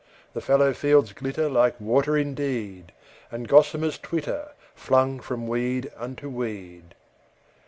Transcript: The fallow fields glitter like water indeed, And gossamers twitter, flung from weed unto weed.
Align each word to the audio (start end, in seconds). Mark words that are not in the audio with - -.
The 0.33 0.41
fallow 0.41 0.73
fields 0.73 1.13
glitter 1.13 1.47
like 1.47 1.79
water 1.79 2.17
indeed, 2.17 2.91
And 3.29 3.47
gossamers 3.47 3.99
twitter, 3.99 4.53
flung 4.73 5.19
from 5.19 5.47
weed 5.47 5.91
unto 5.95 6.27
weed. 6.27 6.95